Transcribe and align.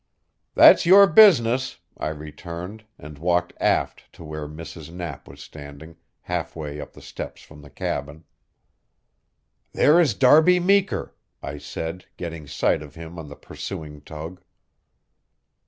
"That's 0.55 0.87
your 0.87 1.05
business," 1.05 1.77
I 1.95 2.07
returned, 2.07 2.85
and 2.97 3.19
walked 3.19 3.53
aft 3.61 4.11
to 4.13 4.23
where 4.23 4.47
Mrs. 4.47 4.91
Knapp 4.91 5.27
was 5.27 5.43
standing, 5.43 5.95
half 6.21 6.55
way 6.55 6.81
up 6.81 6.93
the 6.93 7.03
steps 7.03 7.43
from 7.43 7.61
the 7.61 7.69
cabin. 7.69 8.23
"There 9.73 9.99
is 9.99 10.15
Darby 10.15 10.59
Meeker," 10.59 11.13
I 11.43 11.59
said, 11.59 12.05
getting 12.17 12.47
sight 12.47 12.81
of 12.81 12.95
him 12.95 13.19
on 13.19 13.29
the 13.29 13.35
pursuing 13.35 14.01
tug. 14.01 14.41